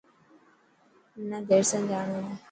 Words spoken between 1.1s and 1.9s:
منا دير سان